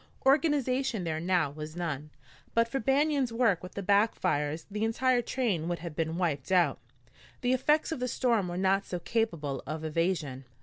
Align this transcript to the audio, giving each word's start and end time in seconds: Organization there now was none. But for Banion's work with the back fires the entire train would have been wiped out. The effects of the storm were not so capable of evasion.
Organization 0.25 1.03
there 1.03 1.19
now 1.19 1.51
was 1.51 1.75
none. 1.75 2.09
But 2.55 2.67
for 2.67 2.79
Banion's 2.79 3.31
work 3.31 3.61
with 3.61 3.73
the 3.75 3.83
back 3.83 4.15
fires 4.15 4.65
the 4.71 4.83
entire 4.83 5.21
train 5.21 5.67
would 5.67 5.77
have 5.77 5.95
been 5.95 6.17
wiped 6.17 6.51
out. 6.51 6.79
The 7.41 7.53
effects 7.53 7.91
of 7.91 7.99
the 7.99 8.07
storm 8.07 8.47
were 8.47 8.57
not 8.57 8.83
so 8.83 8.97
capable 8.97 9.61
of 9.67 9.83
evasion. 9.83 10.45